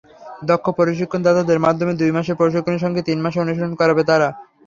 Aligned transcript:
দক্ষ 0.43 0.65
প্রশিক্ষণদাতাদের 0.77 1.63
মাধ্যমে 1.65 1.93
দুই 1.99 2.11
মাসের 2.11 2.39
প্রশিক্ষণের 2.39 2.83
সঙ্গে 2.85 3.01
তিন 3.07 3.17
মাসের 3.21 3.43
অনুশীলন 3.43 3.73
করাবে 3.79 4.03
তারা। 4.09 4.27